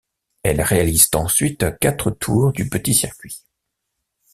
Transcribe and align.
Elles 0.41 0.61
réalisent 0.61 1.11
ensuite 1.13 1.77
quatre 1.77 2.09
tours 2.09 2.51
du 2.53 2.67
petit 2.67 2.95
circuit. 2.95 3.43